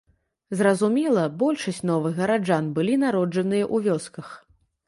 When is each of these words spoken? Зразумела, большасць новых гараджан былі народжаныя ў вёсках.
Зразумела, 0.59 1.25
большасць 1.43 1.83
новых 1.91 2.17
гараджан 2.21 2.73
былі 2.79 2.99
народжаныя 3.05 3.65
ў 3.75 3.91
вёсках. 3.91 4.27